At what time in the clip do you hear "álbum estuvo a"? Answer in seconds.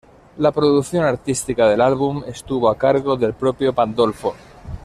1.79-2.75